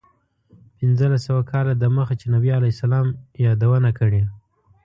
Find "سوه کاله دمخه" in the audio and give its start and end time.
1.27-2.13